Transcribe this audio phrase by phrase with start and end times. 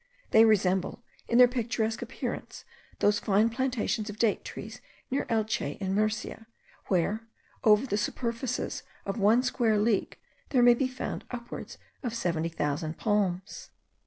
[0.31, 2.65] They resemble, in their picturesque appearance,
[2.97, 4.81] those fine plantations of date trees
[5.11, 6.47] near Elche, in Murcia,
[6.87, 7.27] where,
[7.63, 10.17] over the superficies of one square league,
[10.49, 13.69] there may be found upwards of 70,000 palms.